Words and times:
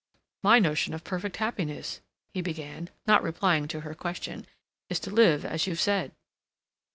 "My 0.41 0.57
notion 0.57 0.95
of 0.95 1.03
perfect 1.03 1.37
happiness," 1.37 2.01
he 2.33 2.41
began, 2.41 2.89
not 3.05 3.21
replying 3.21 3.67
to 3.67 3.81
her 3.81 3.93
question, 3.93 4.47
"is 4.89 4.99
to 5.01 5.11
live 5.11 5.45
as 5.45 5.67
you've 5.67 5.79
said." 5.79 6.11